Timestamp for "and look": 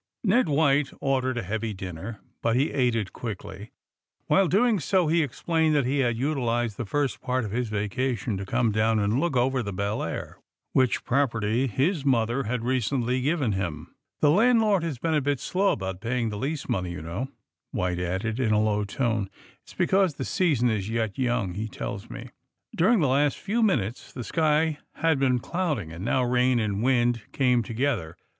8.97-9.37